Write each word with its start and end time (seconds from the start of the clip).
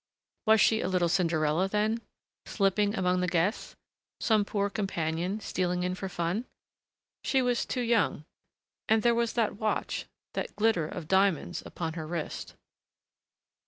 Was 0.47 0.59
she 0.59 0.81
a 0.81 0.87
little 0.87 1.07
Cinderella, 1.07 1.69
then, 1.69 2.01
slipping 2.47 2.95
among 2.95 3.19
the 3.21 3.27
guests? 3.27 3.75
Some 4.19 4.43
poor 4.45 4.67
companion, 4.67 5.39
stealing 5.41 5.83
in 5.83 5.93
for 5.93 6.09
fun?... 6.09 6.45
She 7.23 7.39
was 7.43 7.67
too 7.67 7.81
young. 7.81 8.25
And 8.89 9.03
there 9.03 9.13
was 9.13 9.33
that 9.33 9.57
watch, 9.57 10.07
that 10.33 10.55
glitter 10.55 10.87
of 10.87 11.07
diamonds 11.07 11.61
upon 11.67 11.93
her 11.93 12.07
wrist. 12.07 12.55